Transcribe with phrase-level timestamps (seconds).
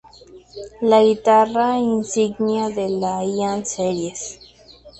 [0.81, 4.39] La guitarra insignia de la Ian Series.